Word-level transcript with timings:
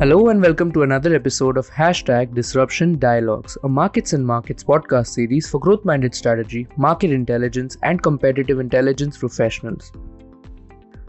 Hello 0.00 0.28
and 0.28 0.40
welcome 0.40 0.70
to 0.70 0.82
another 0.82 1.12
episode 1.12 1.58
of 1.58 1.68
Hashtag 1.70 2.32
Disruption 2.32 3.00
Dialogues, 3.00 3.58
a 3.64 3.68
markets 3.68 4.12
and 4.12 4.24
markets 4.24 4.62
podcast 4.62 5.08
series 5.08 5.50
for 5.50 5.58
growth 5.58 5.84
minded 5.84 6.14
strategy, 6.14 6.68
market 6.76 7.10
intelligence, 7.10 7.76
and 7.82 8.00
competitive 8.00 8.60
intelligence 8.60 9.18
professionals. 9.18 9.90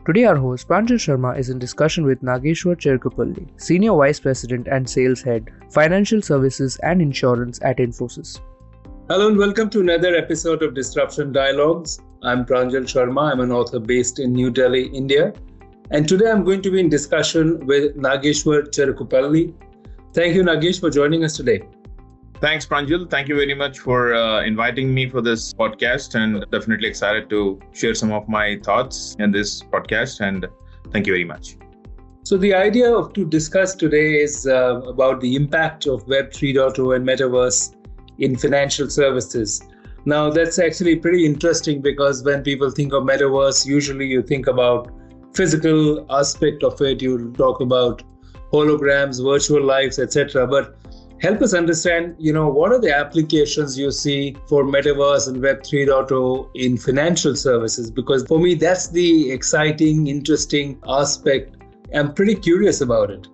Today, 0.07 0.23
our 0.23 0.37
host 0.37 0.67
Pranjal 0.67 0.97
Sharma 0.97 1.37
is 1.37 1.51
in 1.51 1.59
discussion 1.59 2.03
with 2.03 2.23
Nageshwar 2.23 2.77
Cherukupalli, 2.77 3.47
Senior 3.61 3.93
Vice 3.93 4.19
President 4.19 4.67
and 4.67 4.89
Sales 4.89 5.21
Head, 5.21 5.51
Financial 5.69 6.19
Services 6.19 6.79
and 6.81 6.99
Insurance 6.99 7.59
at 7.61 7.77
Infosys. 7.77 8.39
Hello 9.07 9.27
and 9.27 9.37
welcome 9.37 9.69
to 9.69 9.81
another 9.81 10.15
episode 10.15 10.63
of 10.63 10.73
Disruption 10.73 11.31
Dialogues. 11.31 11.99
I'm 12.23 12.43
Pranjal 12.43 12.85
Sharma. 12.85 13.31
I'm 13.31 13.39
an 13.41 13.51
author 13.51 13.79
based 13.79 14.17
in 14.17 14.33
New 14.33 14.49
Delhi, 14.49 14.87
India. 14.87 15.31
And 15.91 16.07
today 16.07 16.29
I'm 16.29 16.43
going 16.43 16.61
to 16.61 16.69
be 16.69 16.79
in 16.79 16.87
discussion 16.87 17.65
with 17.65 17.97
Nageshwar 17.97 18.69
Cherukupalli. 18.69 19.55
Thank 20.13 20.35
you, 20.35 20.43
Nagesh, 20.43 20.79
for 20.79 20.91
joining 20.91 21.23
us 21.23 21.35
today. 21.35 21.61
Thanks, 22.41 22.63
Pranjal. 22.63 23.09
Thank 23.09 23.27
you 23.27 23.35
very 23.35 23.55
much 23.55 23.79
for 23.79 24.13
uh, 24.13 24.43
inviting 24.43 24.93
me 24.93 25.09
for 25.09 25.19
this 25.19 25.51
podcast, 25.51 26.13
and 26.13 26.45
definitely 26.51 26.87
excited 26.87 27.27
to 27.31 27.59
share 27.73 27.95
some 27.95 28.11
of 28.11 28.29
my 28.29 28.59
thoughts 28.63 29.15
in 29.17 29.31
this 29.31 29.63
podcast. 29.63 30.21
And 30.21 30.47
thank 30.91 31.07
you 31.07 31.13
very 31.13 31.25
much. 31.25 31.57
So, 32.23 32.37
the 32.37 32.53
idea 32.53 32.93
of 32.93 33.13
to 33.13 33.25
discuss 33.25 33.73
today 33.73 34.21
is 34.21 34.45
uh, 34.45 34.81
about 34.81 35.21
the 35.21 35.35
impact 35.35 35.87
of 35.87 36.07
Web 36.07 36.29
3.0 36.29 36.95
and 36.95 37.07
Metaverse 37.07 37.75
in 38.19 38.35
financial 38.35 38.91
services. 38.91 39.63
Now, 40.05 40.29
that's 40.29 40.59
actually 40.59 40.97
pretty 40.97 41.25
interesting 41.25 41.81
because 41.81 42.23
when 42.23 42.43
people 42.43 42.69
think 42.69 42.93
of 42.93 43.03
Metaverse, 43.03 43.65
usually 43.65 44.05
you 44.05 44.21
think 44.21 44.45
about 44.45 44.91
physical 45.33 46.05
aspect 46.09 46.63
of 46.63 46.81
it. 46.81 47.01
You 47.01 47.31
talk 47.33 47.61
about 47.61 48.03
holograms, 48.51 49.23
virtual 49.23 49.63
lives, 49.63 49.99
etc. 49.99 50.47
But 50.47 50.75
help 51.21 51.41
us 51.41 51.53
understand, 51.53 52.15
you 52.17 52.33
know, 52.33 52.47
what 52.47 52.71
are 52.71 52.79
the 52.79 52.95
applications 52.95 53.77
you 53.77 53.91
see 53.91 54.35
for 54.47 54.63
Metaverse 54.63 55.27
and 55.27 55.41
Web 55.41 55.61
3.0 55.61 56.49
in 56.55 56.77
financial 56.77 57.35
services? 57.35 57.91
Because 57.91 58.25
for 58.25 58.39
me, 58.39 58.55
that's 58.55 58.89
the 58.89 59.31
exciting, 59.31 60.07
interesting 60.07 60.79
aspect. 60.87 61.57
I'm 61.93 62.13
pretty 62.13 62.35
curious 62.35 62.81
about 62.81 63.11
it. 63.11 63.27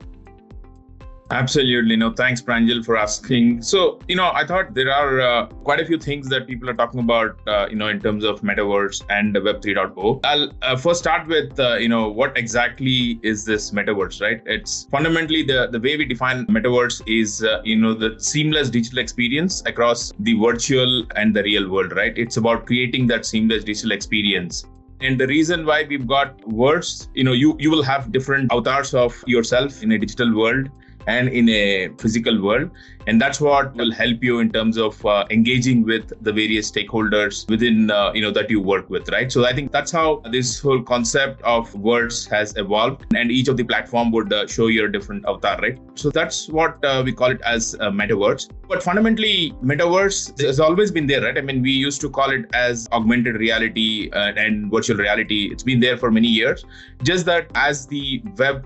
Absolutely. 1.32 1.96
No, 1.96 2.14
thanks, 2.14 2.40
Pranjal, 2.40 2.86
for 2.86 2.98
asking. 2.98 3.62
So, 3.64 4.00
you 4.08 4.16
know, 4.16 4.32
I 4.32 4.46
thought 4.46 4.76
there 4.76 4.92
are 4.92 5.20
uh, 5.22 5.46
quite 5.64 5.80
a 5.80 5.86
few 5.86 5.98
things 5.98 6.30
that 6.30 6.46
people 6.46 6.70
are 6.70 6.74
talking 6.76 7.00
about, 7.00 7.40
uh, 7.48 7.68
you 7.68 7.76
know, 7.76 7.88
in 7.88 8.00
terms 8.00 8.24
of 8.24 8.42
metaverse 8.42 9.04
and 9.10 9.34
Web 9.34 9.62
3.0. 9.62 10.20
I'll 10.24 10.52
uh, 10.62 10.78
first 10.78 11.00
start 11.00 11.28
with, 11.28 11.60
uh, 11.60 11.78
you 11.78 11.90
know, 11.90 12.10
what 12.10 12.38
exactly 12.38 13.20
is 13.24 13.44
this 13.44 13.72
metaverse, 13.72 14.22
right? 14.22 14.42
It's 14.46 14.88
fundamentally 14.92 15.42
the, 15.42 15.68
the 15.72 15.80
way 15.80 15.98
we 15.98 16.06
define 16.06 16.46
metaverse 16.46 17.02
is, 17.08 17.44
uh, 17.44 17.62
you 17.64 17.76
know, 17.76 17.96
the 17.96 18.20
seamless 18.20 18.70
digital 18.70 19.00
experience 19.00 19.64
across 19.66 20.12
the 20.20 20.36
virtual 20.36 21.08
and 21.16 21.36
the 21.36 21.42
real 21.42 21.70
world, 21.70 21.96
right? 21.96 22.16
It's 22.16 22.38
about 22.38 22.68
creating 22.68 23.08
that 23.08 23.26
seamless 23.26 23.64
digital 23.64 23.94
experience 23.94 24.66
and 25.02 25.20
the 25.20 25.28
reason 25.28 25.66
why 25.66 25.84
we've 25.90 26.08
got 26.08 26.42
words 26.48 27.10
you 27.14 27.24
know 27.24 27.34
you 27.34 27.58
you 27.60 27.70
will 27.70 27.84
have 27.84 28.14
different 28.14 28.50
avatars 28.50 28.94
of 28.94 29.22
yourself 29.28 29.84
in 29.84 29.92
a 29.92 29.98
digital 29.98 30.34
world 30.34 30.70
and 31.08 31.30
in 31.30 31.50
a 31.50 31.90
physical 32.00 32.42
world. 32.42 32.72
And 33.08 33.22
that's 33.22 33.40
what 33.40 33.76
will 33.76 33.92
help 33.92 34.24
you 34.24 34.40
in 34.40 34.52
terms 34.52 34.78
of 34.78 35.06
uh, 35.06 35.26
engaging 35.30 35.84
with 35.84 36.12
the 36.24 36.34
various 36.34 36.72
stakeholders 36.72 37.48
within 37.50 37.92
uh, 37.92 38.12
you 38.14 38.22
know 38.22 38.32
that 38.32 38.50
you 38.50 38.60
work 38.60 38.90
with 38.90 39.10
right? 39.10 39.32
So 39.32 39.46
i 39.46 39.54
think 39.54 39.72
that's 39.72 39.92
how 39.92 40.22
this 40.32 40.60
whole 40.60 40.82
concept 40.82 41.42
of 41.44 41.74
words 41.76 42.26
has 42.28 42.56
evolved. 42.58 43.06
And 43.16 43.32
each 43.32 43.48
of 43.48 43.58
the 43.58 43.64
platform 43.64 44.12
would 44.12 44.34
uh, 44.34 44.48
show 44.48 44.68
your 44.68 44.88
different 44.88 45.26
avatar 45.28 45.60
right? 45.62 45.78
So 45.94 46.10
that's 46.10 46.50
what 46.50 46.84
uh, 46.84 47.04
we 47.06 47.14
call 47.14 47.30
it 47.32 47.42
as 47.42 47.76
uh, 47.80 47.92
metaverse. 47.92 48.50
But 48.68 48.82
fundamentally 48.82 49.54
metaverse 49.64 50.42
has 50.42 50.60
always 50.60 50.90
been 50.92 51.06
there 51.06 51.22
right? 51.22 51.38
I 51.38 51.42
mean 51.42 51.62
we 51.62 51.72
used 51.72 52.02
to 52.02 52.10
call 52.10 52.32
it 52.32 52.46
as 52.54 52.88
augmented 52.92 53.36
reality 53.36 54.10
uh, 54.12 54.34
and 54.36 54.72
virtual 54.72 54.98
reality. 54.98 55.50
It's 55.52 55.64
been 55.64 55.80
there 55.80 55.98
for 55.98 56.10
many 56.10 56.28
years. 56.28 56.66
Just 57.04 57.28
that 57.28 57.52
as 57.54 57.86
the 57.86 58.24
web 58.38 58.66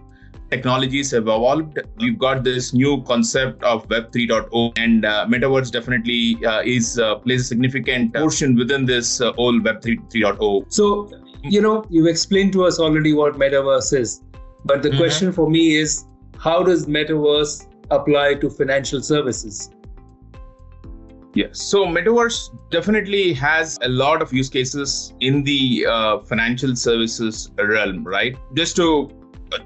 technologies 0.50 1.12
have 1.12 1.24
evolved. 1.24 1.80
We've 1.98 2.18
got 2.18 2.44
this 2.44 2.74
new 2.74 3.04
concept 3.04 3.64
of 3.64 3.90
Web 3.90 4.12
3.0, 4.12 4.78
and 4.78 5.06
uh, 5.06 5.26
metaverse 5.28 5.72
definitely 5.72 6.44
uh, 6.46 6.62
is 6.62 7.00
uh, 7.00 7.16
plays 7.16 7.42
a 7.42 7.44
significant 7.44 8.14
portion 8.14 8.56
within 8.56 8.86
this 8.86 9.22
uh, 9.22 9.34
whole 9.34 9.62
Web 9.62 9.82
3, 9.82 9.98
3.0. 9.98 10.72
So, 10.72 11.10
you 11.44 11.62
know, 11.62 11.86
you've 11.90 12.08
explained 12.08 12.54
to 12.54 12.66
us 12.66 12.80
already 12.80 13.14
what 13.14 13.36
metaverse 13.36 13.98
is, 13.98 14.22
but 14.66 14.82
the 14.82 14.90
mm-hmm. 14.90 14.98
question 14.98 15.32
for 15.32 15.50
me 15.50 15.76
is, 15.76 16.06
how 16.38 16.64
does 16.64 16.86
metaverse 16.86 17.68
apply 17.92 18.36
to 18.36 18.50
financial 18.50 19.02
services? 19.02 19.72
Yes. 21.36 21.62
So 21.62 21.86
Metaverse 21.86 22.50
definitely 22.72 23.34
has 23.34 23.78
a 23.84 23.88
lot 23.88 24.22
of 24.22 24.34
use 24.34 24.50
cases 24.50 25.14
in 25.20 25.44
the 25.44 25.86
uh, 25.88 26.20
financial 26.20 26.76
services 26.76 27.52
realm, 27.58 28.04
right? 28.04 28.36
Just 28.56 28.76
to 28.78 29.12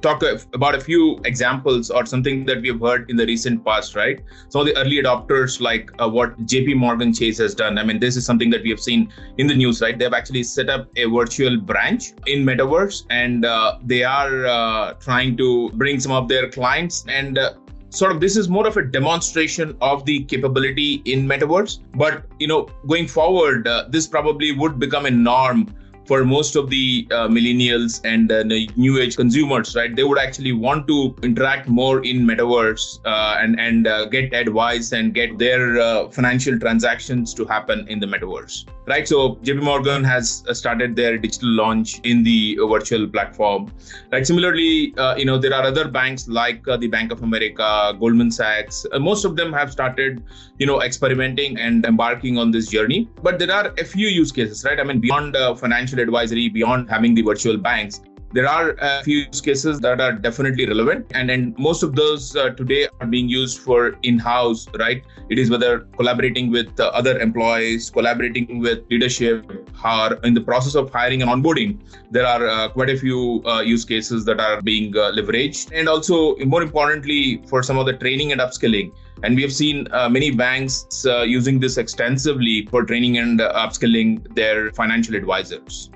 talk 0.02 0.24
about 0.54 0.76
a 0.76 0.80
few 0.80 1.20
examples 1.26 1.90
or 1.90 2.06
something 2.06 2.46
that 2.46 2.62
we've 2.62 2.80
heard 2.80 3.10
in 3.10 3.16
the 3.16 3.26
recent 3.26 3.64
past, 3.66 3.96
right? 3.96 4.22
Some 4.50 4.62
of 4.62 4.68
the 4.68 4.78
early 4.78 5.02
adopters, 5.02 5.60
like 5.60 5.92
uh, 6.00 6.10
what 6.10 6.38
JP 6.46 6.78
Morgan 6.78 7.14
Chase 7.14 7.38
has 7.40 7.54
done. 7.54 7.78
I 7.78 7.84
mean, 7.84 8.00
this 8.00 8.16
is 8.16 8.26
something 8.26 8.50
that 8.52 8.64
we 8.64 8.70
have 8.70 8.80
seen 8.80 9.12
in 9.38 9.48
the 9.48 9.56
news, 9.56 9.82
right? 9.82 9.98
They've 9.98 10.14
actually 10.14 10.44
set 10.44 10.70
up 10.70 10.88
a 10.96 11.06
virtual 11.06 11.58
branch 11.58 12.14
in 12.28 12.46
Metaverse 12.46 13.06
and 13.10 13.46
uh, 13.46 13.78
they 13.84 14.04
are 14.04 14.46
uh, 14.46 14.94
trying 14.94 15.38
to 15.38 15.70
bring 15.72 16.00
some 16.00 16.12
of 16.12 16.28
their 16.28 16.50
clients 16.50 17.06
and 17.08 17.38
uh, 17.38 17.54
sort 17.90 18.12
of 18.12 18.20
this 18.20 18.36
is 18.36 18.50
more 18.50 18.68
of 18.68 18.76
a 18.78 18.82
demonstration 18.82 19.78
of 19.82 20.04
the 20.06 20.24
capability 20.24 21.04
in 21.06 21.28
metaverse 21.28 21.80
but 21.94 22.24
you 22.40 22.48
know 22.48 22.68
going 22.88 23.08
forward 23.08 23.68
uh, 23.68 23.86
this 23.90 24.08
probably 24.08 24.52
would 24.52 24.80
become 24.80 25.06
a 25.06 25.12
norm 25.12 25.68
for 26.06 26.26
most 26.26 26.56
of 26.56 26.70
the 26.70 27.08
uh, 27.12 27.28
millennials 27.28 28.02
and 28.04 28.32
uh, 28.32 28.44
new 28.76 29.00
age 29.00 29.16
consumers 29.16 29.76
right? 29.76 29.96
They 29.96 30.04
would 30.04 30.20
actually 30.20 30.52
want 30.52 30.88
to 30.88 31.16
interact 31.24 31.68
more 31.68 32.04
in 32.04 32.26
metaverse 32.28 33.00
uh, 33.06 33.38
and 33.40 33.60
and 33.60 33.88
uh, 33.88 34.06
get 34.06 34.34
advice 34.34 34.92
and 34.92 35.14
get 35.14 35.38
their 35.38 35.80
uh, 35.80 36.10
financial 36.10 36.60
transactions 36.60 37.34
to 37.36 37.46
happen 37.46 37.88
in 37.88 38.00
the 38.00 38.08
metaverse 38.08 38.66
right? 38.86 39.08
So 39.08 39.36
jp 39.48 39.64
morgan 39.64 40.04
has 40.04 40.44
uh, 40.48 40.54
started 40.54 40.96
their 40.96 41.18
digital 41.18 41.50
launch 41.50 42.00
in 42.04 42.24
the 42.24 42.58
virtual 42.70 43.08
platform 43.08 43.72
right? 44.12 44.28
Similarly 44.28 44.94
you 45.18 45.26
know 45.26 45.38
there 45.38 45.54
are 45.54 45.64
other 45.64 45.88
banks 45.88 46.28
like 46.28 46.64
the 46.66 46.88
bank 46.88 47.12
of 47.12 47.22
america 47.24 47.96
goldman 48.00 48.32
sachs 48.32 48.86
most 49.00 49.26
of 49.26 49.36
them 49.36 49.54
have 49.54 49.72
started 49.72 50.24
you 50.58 50.66
know 50.66 50.82
experimenting 50.82 51.58
and 51.58 51.86
embarking 51.86 52.38
on 52.38 52.52
this 52.52 52.68
journey. 52.68 53.08
But 53.22 53.40
there 53.40 53.52
are 53.52 53.74
a 53.78 53.86
few 53.86 54.08
use 54.08 54.32
cases 54.32 54.64
right? 54.66 54.80
I 54.80 54.84
mean 54.84 55.00
beyond 55.00 55.36
financial 55.60 55.93
financial 55.94 56.14
advisory 56.14 56.50
beyond 56.50 56.90
having 56.90 57.14
the 57.16 57.22
virtual 57.22 57.58
banks 57.58 58.02
there 58.36 58.48
are 58.50 58.76
a 58.82 59.04
few 59.04 59.18
use 59.18 59.42
cases 59.42 59.80
that 59.82 60.02
are 60.02 60.14
definitely 60.14 60.66
relevant. 60.66 61.06
And, 61.14 61.30
and 61.30 61.56
most 61.60 61.84
of 61.84 61.96
those 61.96 62.36
uh, 62.36 62.50
today 62.50 62.88
are 63.00 63.06
being 63.06 63.30
used 63.30 63.60
for 63.60 63.96
in-house 64.02 64.68
right? 64.80 65.04
It 65.30 65.38
is 65.38 65.52
whether 65.52 65.82
collaborating 65.98 66.50
with 66.50 66.80
uh, 66.80 66.88
other 66.96 67.20
employees 67.20 67.92
collaborating 67.92 68.60
with 68.60 68.80
leadership 68.90 69.46
or 69.86 70.14
in 70.24 70.34
the 70.34 70.42
process 70.42 70.74
of 70.74 70.92
hiring 70.92 71.22
and 71.22 71.30
onboarding 71.30 71.78
there 72.10 72.26
are 72.26 72.48
uh, 72.48 72.70
quite 72.70 72.90
a 72.90 72.98
few 72.98 73.44
uh, 73.46 73.62
use 73.62 73.86
cases 73.86 74.26
that 74.26 74.40
are 74.40 74.64
being 74.64 74.98
uh, 74.98 75.12
leveraged. 75.12 75.70
And 75.72 75.88
also 75.88 76.36
more 76.38 76.64
importantly 76.64 77.44
for 77.46 77.62
some 77.62 77.78
of 77.78 77.86
the 77.86 77.94
training 77.94 78.32
and 78.32 78.42
upskilling 78.42 78.94
and 79.24 79.36
we 79.36 79.42
have 79.42 79.54
seen 79.54 79.88
uh, 79.92 80.10
many 80.10 80.32
banks 80.32 81.06
uh, 81.06 81.22
using 81.22 81.60
this 81.60 81.78
extensively 81.78 82.68
for 82.68 82.84
training 82.84 83.18
and 83.18 83.40
upskilling 83.40 84.36
their 84.36 84.72
financial 84.72 85.16
advisors. 85.16 85.90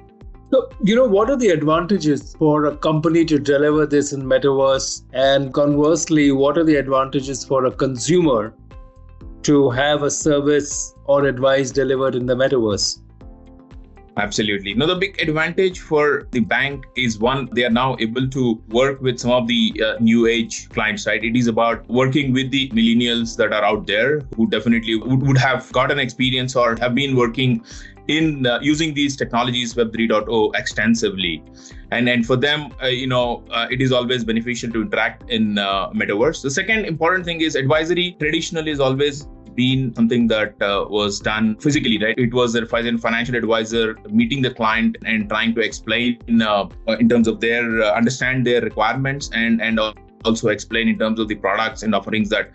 So, 0.50 0.70
you 0.82 0.96
know, 0.96 1.06
what 1.06 1.30
are 1.30 1.36
the 1.36 1.50
advantages 1.50 2.34
for 2.40 2.66
a 2.66 2.78
company 2.78 3.26
to 3.26 3.38
deliver 3.38 3.86
this 3.86 4.14
in 4.14 4.24
metaverse? 4.24 5.04
And 5.12 5.54
conversely, 5.54 6.32
what 6.32 6.58
are 6.58 6.64
the 6.64 6.78
advantages 6.78 7.44
for 7.44 7.66
a 7.66 7.72
consumer 7.72 8.54
to 9.44 9.70
have 9.72 10.04
a 10.04 10.12
service 10.12 10.96
or 11.04 11.26
advice 11.26 11.72
delivered 11.72 12.16
in 12.16 12.26
the 12.26 12.36
metaverse? 12.36 13.02
Absolutely. 14.18 14.74
Now, 14.74 14.88
the 14.88 14.96
big 14.96 15.22
advantage 15.22 15.80
for 15.80 16.28
the 16.32 16.40
bank 16.40 16.86
is 16.96 17.20
one, 17.20 17.50
they 17.54 17.66
are 17.66 17.70
now 17.70 17.96
able 18.00 18.28
to 18.30 18.62
work 18.70 19.00
with 19.00 19.20
some 19.20 19.32
of 19.32 19.48
the 19.48 19.82
uh, 19.86 19.98
new 20.00 20.26
age 20.26 20.70
clients, 20.70 21.06
right? 21.06 21.24
It 21.24 21.36
is 21.36 21.46
about 21.46 21.88
working 21.88 22.34
with 22.34 22.50
the 22.50 22.70
millennials 22.70 23.38
that 23.38 23.54
are 23.54 23.64
out 23.64 23.86
there 23.86 24.22
who 24.36 24.48
definitely 24.48 24.96
would, 24.96 25.22
would 25.22 25.38
have 25.38 25.72
gotten 25.72 26.00
experience 26.00 26.56
or 26.56 26.76
have 26.78 26.96
been 26.96 27.16
working 27.16 27.64
in 28.08 28.48
uh, 28.48 28.58
using 28.62 28.94
these 28.94 29.18
technologies 29.18 29.76
web 29.76 29.92
3.0 29.92 30.56
extensively 30.56 31.44
and 31.92 32.08
and 32.08 32.26
for 32.26 32.38
them 32.38 32.72
uh, 32.82 32.88
you 32.88 33.06
know 33.06 33.44
uh, 33.52 33.68
it 33.70 33.82
is 33.82 33.92
always 33.92 34.24
beneficial 34.24 34.72
to 34.72 34.82
interact 34.82 35.30
in 35.30 35.58
uh, 35.58 35.90
metaverse 35.90 36.42
the 36.42 36.50
second 36.50 36.86
important 36.86 37.26
thing 37.26 37.42
is 37.42 37.56
advisory 37.56 38.16
traditionally 38.18 38.72
is 38.72 38.80
always 38.80 39.28
been 39.58 39.94
something 39.96 40.28
that 40.28 40.62
uh, 40.62 40.86
was 40.88 41.20
done 41.20 41.58
physically, 41.58 41.98
right? 41.98 42.18
It 42.18 42.34
was 42.34 42.56
a 42.56 42.66
financial 42.66 43.36
advisor 43.36 43.98
meeting 44.10 44.42
the 44.42 44.54
client 44.54 44.98
and 45.04 45.28
trying 45.28 45.54
to 45.56 45.62
explain 45.62 46.42
uh, 46.42 46.70
in 47.00 47.10
terms 47.10 47.28
of 47.28 47.42
their 47.42 47.82
uh, 47.82 47.92
understand 47.94 48.46
their 48.46 48.62
requirements 48.62 49.30
and 49.34 49.62
and 49.62 49.80
also 50.26 50.50
explain 50.50 50.88
in 50.88 50.98
terms 51.00 51.20
of 51.20 51.28
the 51.28 51.36
products 51.36 51.84
and 51.84 51.94
offerings 51.94 52.30
that 52.30 52.52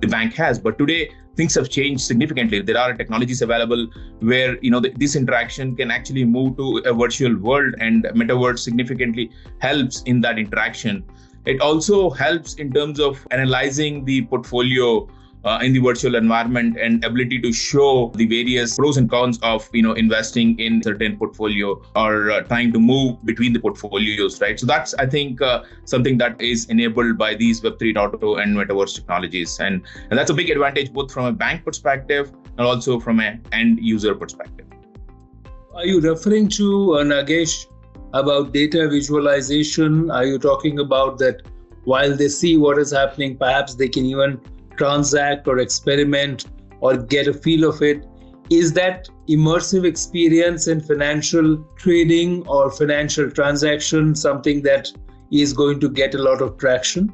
the 0.00 0.08
bank 0.08 0.34
has. 0.34 0.58
But 0.58 0.78
today, 0.78 1.10
things 1.36 1.54
have 1.54 1.68
changed 1.68 2.02
significantly. 2.02 2.60
There 2.60 2.78
are 2.78 2.92
technologies 2.94 3.42
available 3.42 3.88
where 4.20 4.58
you 4.58 4.70
know 4.70 4.80
the, 4.80 4.90
this 5.04 5.16
interaction 5.16 5.76
can 5.76 5.90
actually 5.90 6.24
move 6.24 6.56
to 6.56 6.78
a 6.86 6.94
virtual 6.94 7.36
world, 7.38 7.74
and 7.78 8.04
metaverse 8.04 8.58
significantly 8.58 9.30
helps 9.58 10.02
in 10.02 10.20
that 10.22 10.38
interaction. 10.38 11.04
It 11.44 11.60
also 11.60 12.10
helps 12.10 12.54
in 12.54 12.72
terms 12.72 13.00
of 13.00 13.26
analyzing 13.30 14.04
the 14.04 14.22
portfolio 14.26 15.08
uh, 15.44 15.58
in 15.62 15.72
the 15.72 15.78
virtual 15.78 16.14
environment 16.14 16.78
and 16.78 17.04
ability 17.04 17.40
to 17.40 17.52
show 17.52 18.12
the 18.14 18.26
various 18.26 18.76
pros 18.76 18.96
and 18.96 19.10
cons 19.10 19.38
of 19.42 19.68
you 19.72 19.82
know 19.82 19.92
investing 19.92 20.58
in 20.58 20.82
certain 20.82 21.16
portfolio 21.16 21.80
or 21.96 22.30
uh, 22.30 22.40
trying 22.42 22.72
to 22.72 22.78
move 22.78 23.24
between 23.24 23.52
the 23.52 23.58
portfolios 23.58 24.40
right? 24.40 24.58
So 24.58 24.66
that's 24.66 24.94
i 24.94 25.06
think 25.06 25.42
uh, 25.42 25.62
something 25.84 26.18
that 26.18 26.40
is 26.40 26.66
enabled 26.66 27.18
by 27.18 27.34
these 27.34 27.62
web 27.62 27.78
3.0 27.78 28.42
and 28.42 28.56
metaverse 28.56 28.94
technologies. 28.94 29.58
And, 29.60 29.82
and 30.10 30.18
that's 30.18 30.30
a 30.30 30.34
big 30.34 30.50
advantage 30.50 30.92
both 30.92 31.12
from 31.12 31.26
a 31.26 31.32
bank 31.32 31.64
perspective 31.64 32.32
and 32.56 32.66
also 32.66 33.00
from 33.00 33.20
an 33.20 33.42
end 33.52 33.78
user 33.80 34.14
perspective. 34.14 34.66
Are 35.74 35.86
you 35.86 36.00
referring 36.00 36.48
to 36.48 36.94
uh, 36.94 37.02
nagesh 37.02 37.66
about 38.12 38.52
data 38.52 38.88
visualization? 38.88 40.10
Are 40.10 40.26
you 40.26 40.38
talking 40.38 40.80
about 40.80 41.18
that 41.18 41.42
while 41.84 42.14
they 42.14 42.28
see 42.28 42.56
what 42.56 42.78
is 42.78 42.92
happening 42.92 43.36
perhaps 43.36 43.74
they 43.74 43.88
can 43.88 44.04
even 44.04 44.40
transact 44.76 45.48
or 45.48 45.58
experiment 45.58 46.46
or 46.80 46.96
get 46.96 47.28
a 47.28 47.32
feel 47.32 47.68
of 47.68 47.82
it 47.82 48.04
is 48.50 48.72
that 48.72 49.08
immersive 49.28 49.84
experience 49.84 50.66
in 50.66 50.80
financial 50.80 51.56
trading 51.76 52.46
or 52.46 52.70
financial 52.70 53.30
transaction 53.30 54.14
something 54.14 54.62
that 54.62 54.88
is 55.30 55.52
going 55.52 55.80
to 55.80 55.88
get 55.88 56.14
a 56.14 56.18
lot 56.18 56.42
of 56.42 56.58
traction? 56.58 57.12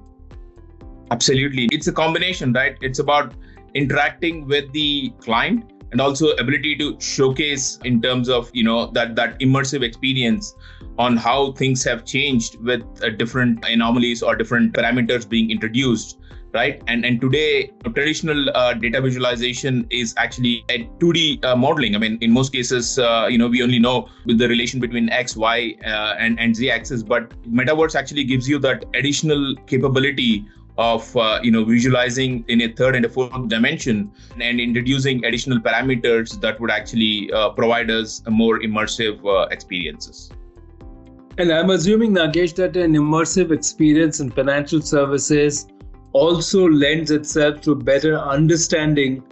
Absolutely. 1.11 1.69
It's 1.71 1.87
a 1.87 1.93
combination 1.93 2.53
right? 2.53 2.77
It's 2.81 2.99
about 2.99 3.35
interacting 3.75 4.47
with 4.47 4.73
the 4.73 5.13
client 5.21 5.73
and 5.93 6.01
also 6.01 6.31
ability 6.33 6.77
to 6.77 7.01
showcase 7.01 7.79
in 7.85 8.03
terms 8.03 8.29
of 8.29 8.51
you 8.53 8.65
know 8.65 8.91
that 8.91 9.17
that 9.17 9.39
immersive 9.41 9.83
experience 9.83 10.55
on 10.99 11.17
how 11.17 11.53
things 11.53 11.85
have 11.85 12.05
changed 12.05 12.57
with 12.61 12.83
uh, 13.03 13.11
different 13.11 13.65
anomalies 13.65 14.23
or 14.23 14.37
different 14.37 14.73
parameters 14.73 15.29
being 15.29 15.51
introduced 15.51 16.19
right? 16.53 16.83
And 16.87 17.05
and 17.05 17.21
today 17.21 17.71
traditional 17.85 18.51
uh, 18.51 18.75
data 18.75 19.01
visualization 19.01 19.87
is 19.91 20.15
actually 20.17 20.65
a 20.71 20.85
2D 20.99 21.45
uh, 21.45 21.57
modeling. 21.57 21.95
I 21.95 21.99
mean, 21.99 22.19
in 22.21 22.33
most 22.33 22.53
cases, 22.53 22.99
uh, 22.99 23.27
you 23.31 23.39
know, 23.39 23.49
we 23.49 23.63
only 23.63 23.79
know 23.79 24.09
the 24.27 24.49
relation 24.49 24.81
between 24.81 25.11
x, 25.11 25.37
y, 25.37 25.75
uh, 25.85 26.15
and 26.19 26.39
and 26.41 26.57
z 26.57 26.71
axis, 26.71 27.03
but 27.03 27.31
metaverse 27.49 27.95
actually 27.95 28.25
gives 28.25 28.49
you 28.49 28.59
that 28.61 28.85
additional 28.95 29.55
capability 29.67 30.47
of 30.79 31.17
uh, 31.17 31.41
you 31.43 31.51
know 31.51 31.65
visualizing 31.65 32.45
in 32.49 32.63
a 32.63 32.69
third 32.73 32.95
and 32.95 33.05
a 33.05 33.09
fourth 33.09 33.49
dimension 33.49 34.11
and 34.41 34.61
introducing 34.61 35.25
additional 35.25 35.59
parameters 35.59 36.41
that 36.41 36.61
would 36.61 36.71
actually 36.71 37.33
uh, 37.33 37.51
provide 37.51 37.91
us 37.91 38.23
more 38.29 38.61
immersive 38.61 39.19
experiences. 39.51 40.31
And 41.39 41.53
I'm 41.53 41.71
assuming, 41.71 42.15
Nagesh, 42.15 42.55
that 42.57 42.77
an 42.77 42.95
immersive 42.95 43.53
experience 43.53 44.19
in 44.19 44.29
financial 44.29 44.81
services 44.81 45.69
also 46.13 46.69
lends 46.69 47.11
itself 47.11 47.61
to 47.63 47.75
better 47.75 48.19
understanding 48.19 49.23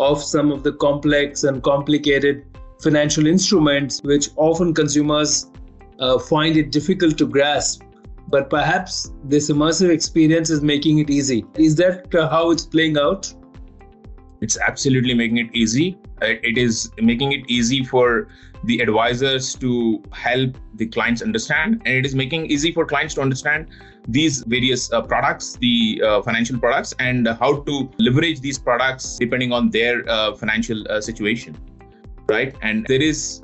of 0.00 0.22
some 0.22 0.50
of 0.50 0.62
the 0.62 0.72
complex 0.72 1.44
and 1.44 1.62
complicated 1.62 2.44
financial 2.80 3.26
instruments, 3.26 4.00
which 4.02 4.30
often 4.36 4.74
consumers 4.74 5.50
uh, 6.00 6.18
find 6.18 6.56
it 6.56 6.72
difficult 6.72 7.16
to 7.18 7.26
grasp. 7.26 7.82
But 8.28 8.50
perhaps 8.50 9.12
this 9.24 9.50
immersive 9.50 9.90
experience 9.90 10.50
is 10.50 10.62
making 10.62 10.98
it 10.98 11.10
easy. 11.10 11.44
Is 11.54 11.76
that 11.76 12.14
uh, 12.14 12.28
how 12.28 12.50
it's 12.50 12.66
playing 12.66 12.98
out? 12.98 13.32
It's 14.42 14.58
absolutely 14.58 15.14
making 15.14 15.38
it 15.38 15.54
easy. 15.54 15.98
It 16.20 16.58
is 16.58 16.90
making 17.00 17.32
it 17.32 17.48
easy 17.48 17.84
for 17.84 18.28
the 18.64 18.80
advisors 18.80 19.54
to 19.56 20.02
help 20.12 20.56
the 20.74 20.86
clients 20.86 21.22
understand, 21.22 21.82
and 21.84 21.94
it 21.94 22.06
is 22.06 22.14
making 22.14 22.46
easy 22.46 22.72
for 22.72 22.84
clients 22.84 23.14
to 23.14 23.20
understand 23.20 23.68
these 24.08 24.42
various 24.42 24.92
uh, 24.92 25.00
products, 25.00 25.56
the 25.60 26.02
uh, 26.04 26.22
financial 26.22 26.58
products, 26.58 26.92
and 26.98 27.28
how 27.28 27.60
to 27.62 27.90
leverage 27.98 28.40
these 28.40 28.58
products 28.58 29.16
depending 29.18 29.52
on 29.52 29.70
their 29.70 30.08
uh, 30.08 30.34
financial 30.34 30.84
uh, 30.90 31.00
situation, 31.00 31.56
right? 32.28 32.54
And 32.62 32.84
there 32.86 33.02
is 33.02 33.41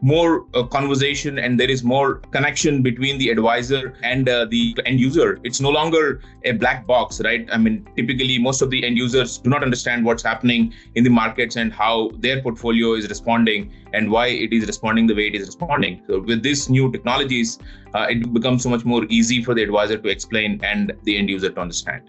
more 0.00 0.46
uh, 0.54 0.62
conversation 0.64 1.38
and 1.38 1.58
there 1.58 1.70
is 1.70 1.82
more 1.82 2.16
connection 2.30 2.82
between 2.82 3.18
the 3.18 3.30
advisor 3.30 3.94
and 4.02 4.28
uh, 4.28 4.46
the 4.50 4.76
end 4.86 5.00
user. 5.00 5.38
It's 5.44 5.60
no 5.60 5.70
longer 5.70 6.20
a 6.44 6.52
black 6.52 6.86
box 6.86 7.20
right? 7.20 7.48
I 7.52 7.58
mean 7.58 7.88
typically 7.96 8.38
most 8.38 8.62
of 8.62 8.70
the 8.70 8.84
end 8.84 8.96
users 8.96 9.38
do 9.38 9.50
not 9.50 9.62
understand 9.62 10.04
what's 10.04 10.22
happening 10.22 10.74
in 10.94 11.04
the 11.04 11.10
markets 11.10 11.56
and 11.56 11.72
how 11.72 12.10
their 12.18 12.42
portfolio 12.42 12.94
is 12.94 13.08
responding 13.08 13.72
and 13.92 14.10
why 14.10 14.26
it 14.26 14.52
is 14.52 14.66
responding 14.66 15.06
the 15.06 15.14
way 15.14 15.28
it 15.28 15.34
is 15.34 15.46
responding. 15.46 16.02
So 16.06 16.20
with 16.20 16.42
these 16.42 16.68
new 16.68 16.90
technologies 16.92 17.58
uh, 17.94 18.06
it 18.08 18.32
becomes 18.32 18.62
so 18.62 18.68
much 18.68 18.84
more 18.84 19.04
easy 19.08 19.42
for 19.42 19.54
the 19.54 19.62
advisor 19.62 19.98
to 19.98 20.08
explain 20.08 20.60
and 20.62 20.92
the 21.04 21.16
end 21.16 21.30
user 21.30 21.50
to 21.50 21.60
understand. 21.60 22.02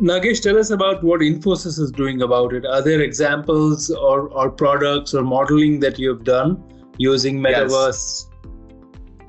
Nagesh, 0.00 0.42
tell 0.42 0.58
us 0.58 0.70
about 0.70 1.04
what 1.04 1.20
Infosys 1.20 1.78
is 1.78 1.92
doing 1.92 2.22
about 2.22 2.54
it. 2.54 2.64
Are 2.64 2.80
there 2.80 3.02
examples 3.02 3.90
or, 3.90 4.28
or 4.28 4.50
products 4.50 5.12
or 5.12 5.22
modeling 5.22 5.80
that 5.80 5.98
you've 5.98 6.24
done 6.24 6.64
using 6.98 7.40
metaverse. 7.40 7.88
Yes. 7.88 8.28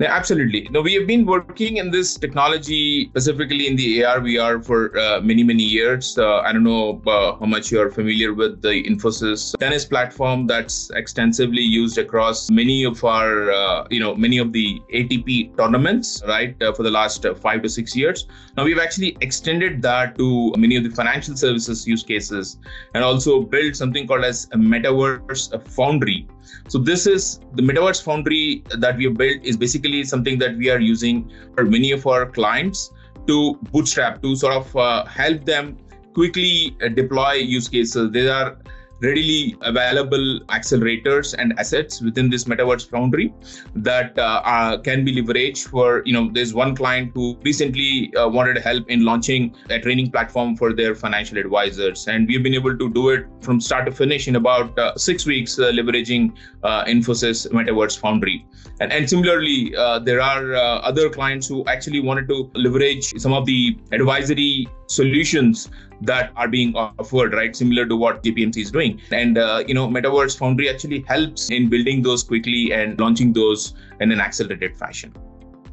Yeah, 0.00 0.12
absolutely. 0.12 0.68
No, 0.72 0.82
we 0.82 0.94
have 0.94 1.06
been 1.06 1.24
working 1.24 1.76
in 1.76 1.92
this 1.92 2.16
technology 2.16 3.06
specifically 3.10 3.68
in 3.68 3.76
the 3.76 4.04
AR 4.04 4.18
VR 4.18 4.64
for 4.64 4.98
uh, 4.98 5.20
many 5.20 5.44
many 5.44 5.62
years. 5.62 6.18
Uh, 6.18 6.40
I 6.40 6.52
don't 6.52 6.64
know 6.64 7.00
uh, 7.06 7.36
how 7.38 7.46
much 7.46 7.70
you're 7.70 7.90
familiar 7.92 8.34
with 8.34 8.60
the 8.60 8.82
Infosys 8.82 9.56
tennis 9.58 9.84
platform 9.84 10.48
that's 10.48 10.90
extensively 10.96 11.62
used 11.62 11.98
across 11.98 12.50
many 12.50 12.82
of 12.82 13.04
our 13.04 13.52
uh, 13.52 13.86
you 13.88 14.00
know 14.00 14.16
many 14.16 14.38
of 14.38 14.52
the 14.52 14.82
ATP 14.92 15.56
tournaments, 15.56 16.24
right? 16.26 16.60
Uh, 16.60 16.72
for 16.72 16.82
the 16.82 16.90
last 16.90 17.24
uh, 17.24 17.32
five 17.32 17.62
to 17.62 17.68
six 17.68 17.94
years. 17.94 18.26
Now 18.56 18.64
we've 18.64 18.80
actually 18.80 19.16
extended 19.20 19.80
that 19.82 20.18
to 20.18 20.52
many 20.56 20.74
of 20.74 20.82
the 20.82 20.90
financial 20.90 21.36
services 21.36 21.86
use 21.86 22.02
cases, 22.02 22.58
and 22.94 23.04
also 23.04 23.42
built 23.42 23.76
something 23.76 24.08
called 24.08 24.24
as 24.24 24.46
a 24.50 24.56
metaverse 24.56 25.46
foundry 25.68 26.26
so 26.68 26.78
this 26.78 27.06
is 27.06 27.40
the 27.54 27.62
Metaverse 27.62 28.02
Foundry 28.02 28.64
that 28.78 28.96
we 28.96 29.04
have 29.04 29.14
built 29.14 29.42
is 29.42 29.56
basically 29.56 30.04
something 30.04 30.38
that 30.38 30.56
we 30.56 30.70
are 30.70 30.80
using 30.80 31.30
for 31.54 31.64
many 31.64 31.92
of 31.92 32.06
our 32.06 32.26
clients 32.26 32.92
to 33.26 33.54
bootstrap 33.72 34.22
to 34.22 34.36
sort 34.36 34.54
of 34.54 34.76
uh, 34.76 35.04
help 35.06 35.44
them 35.44 35.76
quickly 36.14 36.76
uh, 36.82 36.88
deploy 36.88 37.32
use 37.32 37.68
cases. 37.68 38.10
There 38.12 38.32
are 38.32 38.56
readily 39.00 39.56
available 39.62 40.40
accelerators 40.48 41.34
and 41.38 41.58
assets 41.58 42.00
within 42.00 42.30
this 42.30 42.44
metaverse 42.44 42.88
foundry 42.88 43.32
that 43.74 44.18
uh, 44.18 44.40
uh, 44.44 44.78
can 44.78 45.04
be 45.04 45.14
leveraged 45.20 45.68
for 45.68 46.02
you 46.04 46.12
know 46.12 46.30
there's 46.32 46.54
one 46.54 46.74
client 46.74 47.10
who 47.14 47.36
recently 47.42 48.14
uh, 48.16 48.28
wanted 48.28 48.56
help 48.58 48.88
in 48.88 49.04
launching 49.04 49.54
a 49.70 49.78
training 49.80 50.10
platform 50.10 50.56
for 50.56 50.72
their 50.72 50.94
financial 50.94 51.38
advisors. 51.38 52.06
And 52.08 52.28
we've 52.28 52.42
been 52.42 52.54
able 52.54 52.76
to 52.76 52.90
do 52.90 53.10
it 53.10 53.26
from 53.40 53.60
start 53.60 53.86
to 53.86 53.92
finish 53.92 54.28
in 54.28 54.36
about 54.36 54.78
uh, 54.78 54.96
six 54.96 55.26
weeks 55.26 55.58
uh, 55.58 55.72
leveraging 55.72 56.36
uh, 56.62 56.84
infosys 56.84 57.50
metaverse 57.50 57.98
foundry. 57.98 58.46
And, 58.80 58.92
and 58.92 59.08
similarly 59.08 59.70
there 60.04 60.20
are 60.20 60.54
other 60.82 61.08
clients 61.08 61.46
who 61.46 61.64
actually 61.66 62.00
wanted 62.00 62.28
to 62.28 62.50
leverage 62.54 63.12
some 63.18 63.32
of 63.32 63.46
the 63.46 63.78
advisory 63.92 64.68
solutions 64.88 65.70
that 66.06 66.32
are 66.36 66.48
being 66.48 66.74
offered, 66.76 67.34
right? 67.34 67.54
Similar 67.54 67.86
to 67.86 67.96
what 67.96 68.22
KPMG 68.22 68.58
is 68.58 68.70
doing. 68.70 69.00
And, 69.10 69.38
uh, 69.38 69.64
you 69.66 69.74
know, 69.74 69.88
Metaverse 69.88 70.38
Foundry 70.38 70.68
actually 70.68 71.00
helps 71.08 71.50
in 71.50 71.68
building 71.68 72.02
those 72.02 72.22
quickly 72.22 72.72
and 72.72 72.98
launching 72.98 73.32
those 73.32 73.74
in 74.00 74.12
an 74.12 74.20
accelerated 74.20 74.76
fashion. 74.76 75.12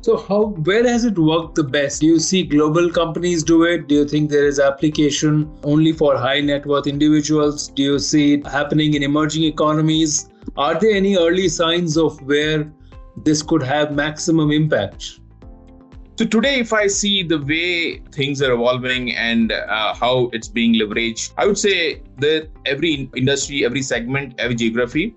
So 0.04 0.18
how 0.18 0.46
where 0.66 0.88
has 0.88 1.06
it 1.06 1.20
worked 1.20 1.54
the 1.54 1.64
best? 1.64 2.02
Do 2.02 2.08
you 2.08 2.20
see 2.20 2.42
global 2.42 2.90
companies 2.90 3.44
do 3.44 3.64
it? 3.64 3.88
Do 3.88 3.94
you 3.94 4.08
think 4.08 4.32
there 4.32 4.48
is 4.48 4.60
application 4.60 5.56
only 5.64 5.94
for 5.94 6.18
high 6.18 6.42
net 6.42 6.66
worth 6.66 6.88
individuals? 6.88 7.68
Do 7.68 7.84
you 7.84 8.00
see 8.00 8.34
it 8.34 8.48
happening 8.48 8.96
in 8.96 9.04
emerging 9.04 9.44
economies? 9.44 10.28
Are 10.58 10.74
there 10.80 10.92
any 10.92 11.18
early 11.18 11.48
signs 11.50 11.98
of 11.98 12.20
where 12.24 12.74
this 13.16 13.44
could 13.44 13.62
have 13.62 13.94
maximum 13.94 14.50
impact? 14.50 15.21
So 16.22 16.28
today, 16.28 16.60
if 16.60 16.72
I 16.72 16.86
see 16.86 17.24
the 17.24 17.40
way 17.40 17.98
things 18.12 18.44
are 18.44 18.52
evolving 18.52 19.16
and 19.16 19.52
uh, 19.52 19.96
how 19.96 20.30
it's 20.34 20.48
being 20.48 20.76
leveraged, 20.76 21.34
I 21.36 21.48
would 21.48 21.58
say 21.58 22.04
that 22.20 22.48
every 22.68 23.10
industry, 23.16 23.66
every 23.66 23.82
segment, 23.82 24.36
every 24.38 24.54
geography, 24.54 25.16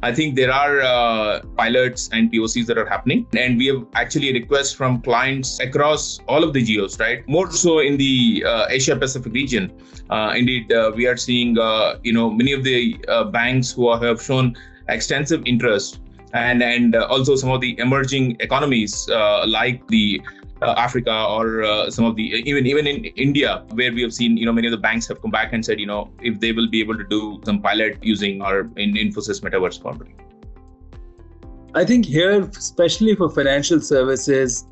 I 0.00 0.14
think 0.14 0.36
there 0.36 0.52
are 0.52 0.80
uh, 0.80 1.40
pilots 1.56 2.08
and 2.12 2.32
POCs 2.32 2.66
that 2.66 2.78
are 2.78 2.86
happening, 2.86 3.26
and 3.36 3.58
we 3.58 3.66
have 3.66 3.84
actually 3.94 4.32
requests 4.32 4.72
from 4.72 5.02
clients 5.02 5.58
across 5.58 6.20
all 6.28 6.44
of 6.44 6.52
the 6.52 6.62
geos, 6.62 7.00
right? 7.00 7.28
More 7.28 7.50
so 7.50 7.80
in 7.80 7.96
the 7.96 8.44
uh, 8.46 8.66
Asia 8.70 8.94
Pacific 8.94 9.32
region. 9.32 9.72
Uh, 10.08 10.34
indeed, 10.36 10.72
uh, 10.72 10.92
we 10.94 11.08
are 11.08 11.16
seeing, 11.16 11.58
uh, 11.58 11.98
you 12.04 12.12
know, 12.12 12.30
many 12.30 12.52
of 12.52 12.62
the 12.62 12.96
uh, 13.08 13.24
banks 13.24 13.72
who 13.72 13.92
have 13.92 14.22
shown 14.22 14.54
extensive 14.88 15.42
interest 15.46 15.98
and 16.32 16.62
and 16.62 16.96
uh, 16.96 17.06
also 17.10 17.36
some 17.36 17.50
of 17.50 17.60
the 17.60 17.78
emerging 17.78 18.36
economies 18.40 19.08
uh, 19.10 19.44
like 19.46 19.86
the 19.88 20.20
uh, 20.62 20.74
Africa 20.76 21.26
or 21.28 21.62
uh, 21.64 21.90
some 21.90 22.04
of 22.04 22.16
the 22.16 22.22
even 22.22 22.66
even 22.66 22.86
in 22.86 23.04
India, 23.26 23.64
where 23.70 23.92
we 23.92 24.02
have 24.02 24.14
seen 24.14 24.36
you 24.36 24.46
know 24.46 24.52
many 24.52 24.66
of 24.66 24.70
the 24.70 24.78
banks 24.88 25.06
have 25.08 25.20
come 25.20 25.30
back 25.30 25.52
and 25.52 25.64
said 25.64 25.80
you 25.80 25.86
know 25.86 26.10
if 26.20 26.40
they 26.40 26.52
will 26.52 26.68
be 26.68 26.80
able 26.80 26.96
to 26.96 27.04
do 27.04 27.40
some 27.44 27.60
pilot 27.60 27.98
using 28.02 28.40
our 28.42 28.60
in 28.76 28.94
Infosys 28.94 29.42
Metaverse 29.42 29.82
Foundry. 29.82 30.14
I 31.74 31.84
think 31.84 32.04
here, 32.04 32.42
especially 32.42 33.14
for 33.16 33.30
financial 33.30 33.80
services, 33.80 34.66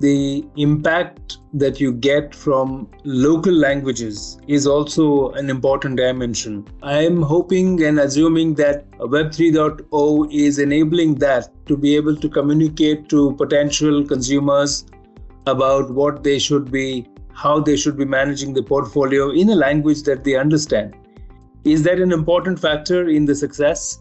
the 0.00 0.44
impact 0.56 1.38
that 1.54 1.80
you 1.80 1.92
get 1.92 2.34
from 2.34 2.88
local 3.04 3.52
languages 3.52 4.38
is 4.46 4.66
also 4.66 5.30
an 5.30 5.48
important 5.48 5.96
dimension. 5.96 6.66
I 6.82 6.98
am 7.02 7.22
hoping 7.22 7.82
and 7.82 7.98
assuming 7.98 8.54
that 8.56 8.84
Web 8.98 9.30
3.0 9.30 10.32
is 10.32 10.58
enabling 10.58 11.14
that 11.16 11.48
to 11.66 11.76
be 11.76 11.96
able 11.96 12.16
to 12.16 12.28
communicate 12.28 13.08
to 13.08 13.34
potential 13.36 14.04
consumers 14.04 14.84
about 15.46 15.90
what 15.90 16.22
they 16.22 16.38
should 16.38 16.70
be, 16.70 17.06
how 17.32 17.60
they 17.60 17.76
should 17.76 17.96
be 17.96 18.04
managing 18.04 18.52
the 18.52 18.62
portfolio 18.62 19.30
in 19.30 19.48
a 19.48 19.54
language 19.54 20.02
that 20.02 20.24
they 20.24 20.36
understand. 20.36 20.94
Is 21.64 21.82
that 21.84 22.00
an 22.00 22.12
important 22.12 22.60
factor 22.60 23.08
in 23.08 23.24
the 23.24 23.34
success? 23.34 24.00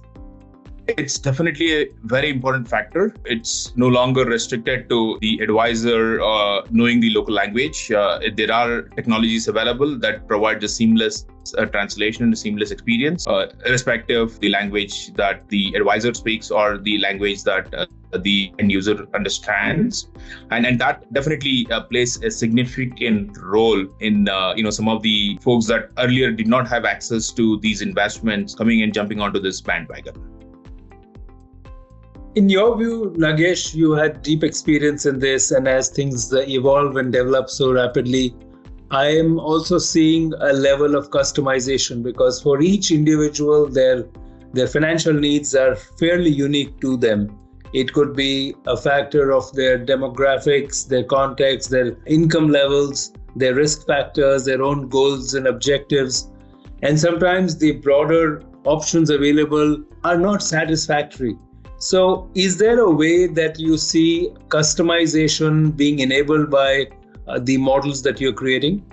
It's 0.88 1.18
definitely 1.18 1.82
a 1.82 1.88
very 2.04 2.30
important 2.30 2.68
factor. 2.68 3.13
It's 3.25 3.75
no 3.75 3.88
longer 3.88 4.24
restricted 4.24 4.88
to 4.89 5.18
the 5.20 5.39
advisor 5.39 6.22
uh, 6.22 6.62
knowing 6.70 7.00
the 7.00 7.10
local 7.10 7.34
language. 7.34 7.92
Uh, 7.92 8.20
there 8.36 8.51
are 8.51 8.84
technologies 8.84 9.48
available 9.48 9.98
that 10.00 10.27
provide 10.27 10.63
a 10.63 10.70
seamless 10.70 11.25
uh, 11.58 11.65
translation 11.65 12.25
and 12.25 12.34
a 12.34 12.36
seamless 12.36 12.70
experience, 12.70 13.25
uh, 13.27 13.48
irrespective 13.65 14.22
of 14.22 14.39
the 14.42 14.50
language 14.50 15.13
that 15.13 15.48
the 15.50 15.74
advisor 15.75 16.13
speaks 16.13 16.51
or 16.51 16.77
the 16.77 17.00
language 17.00 17.44
that 17.44 17.74
uh, 17.74 17.86
the 18.20 18.54
end 18.60 18.72
user 18.72 19.06
understands 19.13 20.10
and 20.51 20.65
and 20.65 20.80
that 20.80 21.12
definitely 21.13 21.68
uh, 21.70 21.82
plays 21.82 22.24
a 22.24 22.32
significant 22.32 23.38
role 23.42 23.86
in 24.00 24.30
uh, 24.30 24.54
you 24.56 24.63
know 24.63 24.70
some 24.70 24.88
of 24.88 25.01
the 25.01 25.38
folks 25.42 25.65
that 25.68 25.92
earlier 25.98 26.32
did 26.32 26.48
not 26.48 26.65
have 26.65 26.86
access 26.86 27.32
to 27.32 27.60
these 27.60 27.82
investments 27.82 28.56
coming 28.56 28.84
and 28.84 28.94
jumping 28.94 29.20
onto 29.20 29.38
this 29.39 29.60
bandwagon 29.60 30.15
in 32.36 32.50
your 32.50 32.77
view, 32.77 33.13
Nagesh, 33.18 33.74
you 33.74 33.94
had 33.94 34.22
deep 34.22 34.44
experience 34.44 35.06
in 35.06 35.20
this, 35.20 35.51
and 35.51 35.68
as 35.68 35.89
things 35.89 36.34
evolve 36.34 36.98
and 36.98 37.12
develop 37.12 37.50
so 37.50 37.72
rapidly, 37.72 38.36
I 38.92 39.08
am 39.08 39.39
also 39.39 39.77
seeing 39.77 40.34
a 40.42 40.51
level 40.51 40.96
of 40.96 41.10
customization 41.10 42.04
because 42.04 42.42
for 42.42 42.62
each 42.62 42.92
individual, 42.92 43.68
their 43.68 44.06
their 44.54 44.68
financial 44.68 45.13
needs 45.13 45.54
are 45.56 45.75
fairly 45.75 46.30
unique 46.30 46.80
to 46.82 46.96
them. 46.96 47.38
It 47.74 47.92
could 47.92 48.15
be 48.15 48.56
a 48.68 48.77
factor 48.77 49.34
of 49.34 49.51
their 49.51 49.77
demographics, 49.77 50.88
their 50.88 51.04
context, 51.04 51.70
their 51.70 51.98
income 52.06 52.50
levels, 52.50 53.12
their 53.36 53.56
risk 53.56 53.86
factors, 53.86 54.46
their 54.46 54.62
own 54.62 54.88
goals 54.88 55.34
and 55.34 55.48
objectives. 55.48 56.32
And 56.84 56.98
sometimes 56.98 57.58
the 57.58 57.74
broader 57.74 58.44
options 58.63 59.10
available 59.10 59.84
are 60.06 60.18
not 60.18 60.42
satisfactory. 60.42 61.36
So, 61.77 62.29
is 62.36 62.58
there 62.58 62.79
a 62.79 62.89
way 62.89 63.27
that 63.27 63.60
you 63.60 63.77
see 63.77 64.29
customization 64.48 65.75
being 65.75 66.00
enabled 66.00 66.50
by 66.50 66.88
uh, 67.27 67.39
the 67.39 67.58
models 67.58 68.01
that 68.03 68.22
you're 68.22 68.34
creating? 68.34 68.84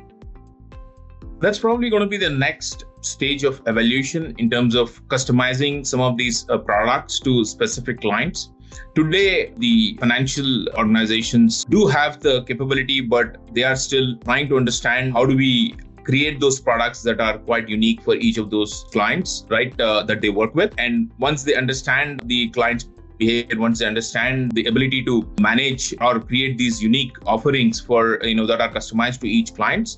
That's 1.40 1.58
probably 1.58 1.90
going 1.90 2.02
to 2.02 2.08
be 2.08 2.16
the 2.16 2.30
next 2.30 2.84
stage 3.00 3.44
of 3.44 3.60
evolution 3.66 4.34
in 4.38 4.50
terms 4.50 4.74
of 4.74 5.02
customizing 5.08 5.86
some 5.86 6.00
of 6.00 6.16
these 6.16 6.48
uh, 6.48 6.58
products 6.58 7.20
to 7.20 7.44
specific 7.44 8.00
clients. 8.00 8.50
Today, 8.94 9.52
the 9.58 9.96
financial 10.00 10.68
organizations 10.76 11.64
do 11.64 11.86
have 11.86 12.20
the 12.20 12.42
capability, 12.44 13.00
but 13.00 13.36
they 13.54 13.64
are 13.64 13.76
still 13.76 14.16
trying 14.24 14.48
to 14.48 14.56
understand 14.56 15.12
how 15.12 15.26
do 15.26 15.36
we 15.36 15.76
create 16.04 16.40
those 16.40 16.60
products 16.60 17.02
that 17.02 17.20
are 17.20 17.38
quite 17.38 17.68
unique 17.68 18.02
for 18.02 18.14
each 18.14 18.38
of 18.38 18.50
those 18.50 18.84
clients, 18.92 19.44
right? 19.48 19.78
Uh, 19.80 20.02
that 20.04 20.20
they 20.20 20.30
work 20.30 20.54
with. 20.54 20.74
And 20.78 21.10
once 21.18 21.42
they 21.42 21.54
understand 21.54 22.22
the 22.26 22.50
client's 22.50 22.84
behavior, 23.18 23.58
once 23.58 23.78
they 23.78 23.86
understand 23.86 24.52
the 24.52 24.66
ability 24.66 25.04
to 25.04 25.28
manage 25.40 25.94
or 26.00 26.20
create 26.20 26.58
these 26.58 26.82
unique 26.82 27.16
offerings 27.26 27.80
for, 27.80 28.22
you 28.24 28.34
know, 28.34 28.46
that 28.46 28.60
are 28.60 28.70
customized 28.70 29.20
to 29.20 29.28
each 29.28 29.54
clients, 29.54 29.96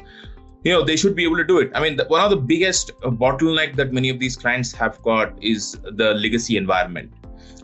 you 0.65 0.73
know, 0.73 0.83
they 0.83 0.97
should 0.97 1.15
be 1.15 1.25
able 1.25 1.37
to 1.37 1.45
do 1.45 1.59
it. 1.59 1.71
I 1.75 1.81
mean, 1.81 1.97
the, 1.97 2.05
one 2.07 2.23
of 2.23 2.31
the 2.31 2.37
biggest 2.37 2.93
bottleneck 3.03 3.77
that 3.77 3.93
many 3.93 4.09
of 4.09 4.19
these 4.19 4.37
clients 4.37 4.73
have 4.73 5.01
got 5.03 5.43
is 5.43 5.79
the 5.83 6.15
legacy 6.15 6.57
environment 6.57 7.13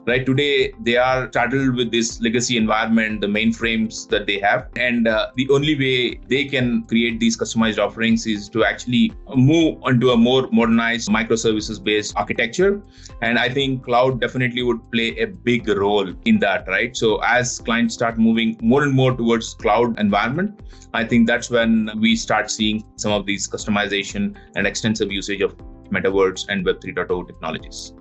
right 0.06 0.24
today 0.24 0.72
they 0.80 0.96
are 0.96 1.30
saddled 1.32 1.74
with 1.76 1.90
this 1.90 2.20
legacy 2.20 2.56
environment 2.56 3.20
the 3.20 3.26
mainframes 3.26 4.08
that 4.08 4.26
they 4.26 4.38
have 4.38 4.68
and 4.76 5.06
uh, 5.06 5.30
the 5.36 5.48
only 5.50 5.74
way 5.78 6.18
they 6.28 6.44
can 6.44 6.82
create 6.84 7.20
these 7.20 7.36
customized 7.36 7.78
offerings 7.78 8.26
is 8.26 8.48
to 8.48 8.64
actually 8.64 9.12
move 9.36 9.78
onto 9.82 10.10
a 10.10 10.16
more 10.16 10.48
modernized 10.52 11.10
microservices 11.10 11.82
based 11.82 12.16
architecture 12.16 12.82
and 13.20 13.38
i 13.38 13.48
think 13.48 13.84
cloud 13.84 14.20
definitely 14.20 14.62
would 14.62 14.80
play 14.90 15.08
a 15.18 15.26
big 15.26 15.68
role 15.68 16.12
in 16.24 16.38
that 16.38 16.66
right? 16.68 16.96
So 16.96 17.18
as 17.22 17.58
clients 17.58 17.94
start 17.94 18.18
moving 18.18 18.56
more 18.62 18.82
and 18.84 18.92
more 18.92 19.14
towards 19.14 19.54
cloud 19.54 19.98
environment 19.98 20.60
i 20.94 21.04
think 21.04 21.26
that's 21.26 21.50
when 21.50 21.90
we 22.00 22.16
start 22.16 22.50
seeing 22.50 22.84
some 22.96 23.12
of 23.12 23.26
these 23.26 23.48
customization 23.48 24.34
and 24.56 24.66
extensive 24.66 25.12
usage 25.12 25.40
of 25.42 25.56
metaverse 25.90 26.46
and 26.48 26.64
web 26.64 26.80
3.0 26.80 27.26
technologies 27.26 27.92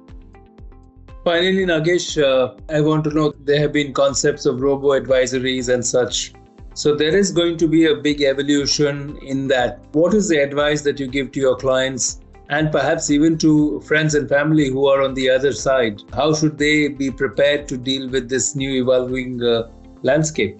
Finally, 1.29 1.63
Nagesh, 1.63 2.19
uh, 2.19 2.55
I 2.69 2.81
want 2.81 3.03
to 3.03 3.11
know 3.11 3.31
there 3.45 3.59
have 3.59 3.71
been 3.71 3.93
concepts 3.93 4.47
of 4.47 4.61
robo 4.61 4.99
advisories 4.99 5.71
and 5.71 5.85
such. 5.85 6.33
So 6.73 6.95
there 6.95 7.15
is 7.15 7.31
going 7.31 7.57
to 7.57 7.67
be 7.67 7.85
a 7.85 7.93
big 7.93 8.23
evolution 8.23 9.15
in 9.17 9.47
that. 9.49 9.79
What 9.91 10.15
is 10.15 10.27
the 10.27 10.39
advice 10.39 10.81
that 10.81 10.99
you 10.99 11.05
give 11.05 11.31
to 11.33 11.39
your 11.39 11.55
clients 11.55 12.21
and 12.49 12.71
perhaps 12.71 13.11
even 13.11 13.37
to 13.45 13.79
friends 13.81 14.15
and 14.15 14.27
family 14.27 14.69
who 14.69 14.87
are 14.87 15.03
on 15.03 15.13
the 15.13 15.29
other 15.29 15.53
side? 15.53 16.01
How 16.13 16.33
should 16.33 16.57
they 16.57 16.87
be 16.87 17.11
prepared 17.11 17.67
to 17.67 17.77
deal 17.77 18.09
with 18.09 18.27
this 18.27 18.55
new 18.55 18.81
evolving 18.81 19.43
uh, 19.43 19.69
landscape? 20.01 20.59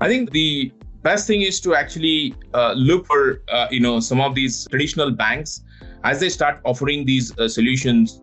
I 0.00 0.08
think 0.08 0.30
the 0.30 0.72
best 1.02 1.26
thing 1.26 1.42
is 1.42 1.60
to 1.60 1.74
actually 1.74 2.34
uh, 2.54 2.72
look 2.72 3.06
for 3.06 3.42
uh, 3.52 3.66
you 3.70 3.80
know 3.80 4.00
some 4.00 4.18
of 4.18 4.34
these 4.34 4.66
traditional 4.70 5.10
banks 5.10 5.62
as 6.04 6.20
they 6.20 6.30
start 6.30 6.62
offering 6.64 7.04
these 7.04 7.38
uh, 7.38 7.48
solutions 7.48 8.22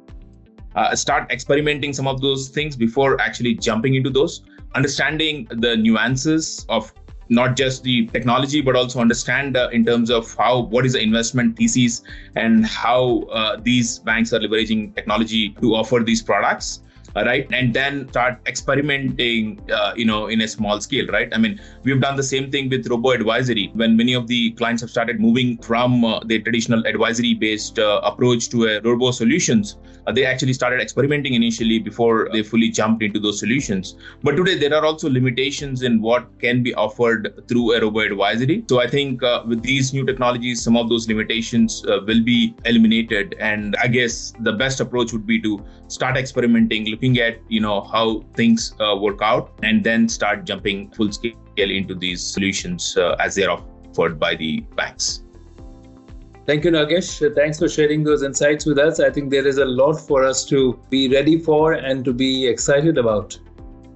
uh, 0.75 0.95
start 0.95 1.31
experimenting 1.31 1.93
some 1.93 2.07
of 2.07 2.21
those 2.21 2.49
things 2.49 2.75
before 2.75 3.19
actually 3.21 3.55
jumping 3.55 3.95
into 3.95 4.09
those 4.09 4.41
understanding 4.75 5.47
the 5.49 5.75
nuances 5.75 6.65
of 6.69 6.93
not 7.29 7.55
just 7.55 7.83
the 7.83 8.07
technology 8.07 8.61
but 8.61 8.75
also 8.75 8.99
understand 8.99 9.55
uh, 9.55 9.69
in 9.71 9.85
terms 9.85 10.09
of 10.09 10.35
how 10.35 10.59
what 10.59 10.85
is 10.85 10.93
the 10.93 11.01
investment 11.01 11.55
thesis 11.55 12.03
and 12.35 12.65
how 12.65 13.19
uh, 13.31 13.57
these 13.61 13.99
banks 13.99 14.33
are 14.33 14.39
leveraging 14.39 14.93
technology 14.95 15.49
to 15.61 15.75
offer 15.75 15.99
these 15.99 16.21
products 16.21 16.81
right? 17.23 17.47
And 17.51 17.73
then 17.73 18.07
start 18.09 18.39
experimenting 18.47 19.59
uh, 19.71 19.93
you 19.95 20.05
know 20.05 20.27
in 20.27 20.41
a 20.41 20.47
small 20.47 20.81
scale 20.81 21.07
right? 21.07 21.29
I 21.33 21.37
mean 21.37 21.59
we've 21.83 22.01
done 22.01 22.15
the 22.15 22.23
same 22.23 22.51
thing 22.51 22.69
with 22.69 22.87
robo 22.87 23.11
advisory. 23.11 23.71
When 23.73 23.97
many 23.97 24.13
of 24.13 24.27
the 24.27 24.51
clients 24.51 24.81
have 24.81 24.89
started 24.89 25.19
moving 25.19 25.57
from 25.59 26.03
uh, 26.05 26.19
the 26.25 26.39
traditional 26.39 26.85
advisory 26.85 27.33
based 27.33 27.79
uh, 27.79 28.01
approach 28.03 28.49
to 28.49 28.65
a 28.65 28.81
robo 28.81 29.11
solutions 29.11 29.77
uh, 30.09 30.11
they 30.11 30.25
actually 30.25 30.53
started 30.53 30.81
experimenting 30.81 31.33
initially 31.33 31.79
before 31.79 32.29
they 32.33 32.41
fully 32.41 32.69
jumped 32.69 33.03
into 33.03 33.19
those 33.19 33.39
solutions. 33.39 33.95
But 34.23 34.35
today 34.35 34.57
there 34.57 34.73
are 34.73 34.85
also 34.85 35.09
limitations 35.09 35.83
in 35.83 36.01
what 36.01 36.27
can 36.39 36.63
be 36.63 36.73
offered 36.73 37.43
through 37.47 37.73
a 37.75 37.81
robo 37.81 37.99
advisory. 37.99 38.63
So 38.69 38.81
i 38.81 38.87
think 38.87 39.23
uh, 39.23 39.43
with 39.45 39.61
these 39.61 39.93
new 39.93 40.05
technologies 40.05 40.61
some 40.61 40.77
of 40.77 40.89
those 40.89 41.07
limitations 41.07 41.83
uh, 41.85 41.99
will 42.07 42.23
be 42.23 42.55
eliminated. 42.65 43.35
And 43.39 43.75
i 43.83 43.87
guess 43.87 44.33
the 44.39 44.53
best 44.53 44.79
approach 44.79 45.13
would 45.13 45.27
be 45.27 45.39
to 45.41 45.63
start 45.87 46.17
experimenting 46.17 46.85
looking 46.85 47.08
at 47.17 47.39
you 47.47 47.59
know 47.59 47.81
how 47.81 48.21
things 48.35 48.75
uh, 48.79 48.95
work 48.95 49.21
out 49.21 49.51
and 49.63 49.83
then 49.83 50.07
start 50.07 50.45
jumping 50.45 50.89
full 50.91 51.11
scale 51.11 51.33
into 51.57 51.95
these 51.95 52.21
solutions 52.21 52.95
uh, 52.97 53.15
as 53.19 53.35
they're 53.35 53.51
offered 53.51 54.19
by 54.19 54.35
the 54.35 54.59
banks 54.75 55.23
Thank 56.49 56.65
you, 56.65 56.71
Nagesh. 56.71 57.35
Thanks 57.35 57.59
for 57.59 57.69
sharing 57.69 58.03
those 58.03 58.23
insights 58.23 58.65
with 58.65 58.79
us. 58.79 58.99
I 58.99 59.11
think 59.11 59.29
there 59.29 59.45
is 59.45 59.59
a 59.59 59.65
lot 59.65 59.93
for 59.93 60.23
us 60.23 60.43
to 60.45 60.79
be 60.89 61.07
ready 61.07 61.37
for 61.37 61.73
and 61.73 62.03
to 62.05 62.11
be 62.11 62.47
excited 62.47 62.97
about. 62.97 63.37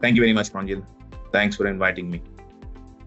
Thank 0.02 0.18
you 0.18 0.22
very 0.22 0.34
much, 0.34 0.52
Pranjal. 0.54 0.86
Thanks 1.32 1.56
for 1.56 1.66
inviting 1.66 2.12
me. 2.12 2.22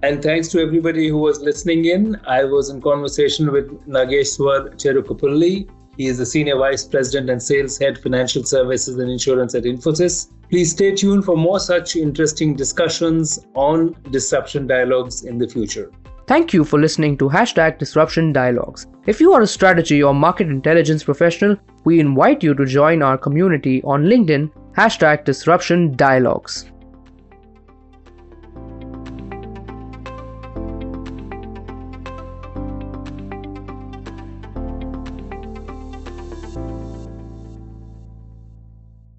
And 0.02 0.20
thanks 0.20 0.48
to 0.48 0.60
everybody 0.60 1.06
who 1.06 1.18
was 1.18 1.42
listening 1.42 1.84
in. 1.84 2.16
I 2.26 2.42
was 2.42 2.70
in 2.70 2.82
conversation 2.82 3.52
with 3.52 3.70
Nageshwar 3.86 4.74
Cherukupalli, 4.82 5.70
he 5.96 6.06
is 6.06 6.18
the 6.18 6.26
Senior 6.26 6.58
Vice 6.58 6.84
President 6.84 7.30
and 7.30 7.42
Sales 7.42 7.78
Head, 7.78 7.98
Financial 7.98 8.44
Services 8.44 8.98
and 8.98 9.10
Insurance 9.10 9.54
at 9.54 9.64
Infosys. 9.64 10.30
Please 10.50 10.70
stay 10.70 10.94
tuned 10.94 11.24
for 11.24 11.36
more 11.36 11.58
such 11.58 11.96
interesting 11.96 12.54
discussions 12.54 13.46
on 13.54 13.96
disruption 14.10 14.66
dialogues 14.66 15.24
in 15.24 15.38
the 15.38 15.48
future. 15.48 15.90
Thank 16.26 16.52
you 16.52 16.64
for 16.64 16.80
listening 16.80 17.16
to 17.18 17.28
hashtag 17.28 17.78
Disruption 17.78 18.32
Dialogues. 18.32 18.86
If 19.06 19.20
you 19.20 19.32
are 19.32 19.42
a 19.42 19.46
strategy 19.46 20.02
or 20.02 20.12
market 20.12 20.48
intelligence 20.48 21.04
professional, 21.04 21.56
we 21.84 22.00
invite 22.00 22.42
you 22.42 22.52
to 22.54 22.66
join 22.66 23.00
our 23.00 23.16
community 23.16 23.80
on 23.84 24.04
LinkedIn, 24.04 24.50
hashtag 24.76 25.24
Disruption 25.24 25.94
Dialogues. 25.94 26.70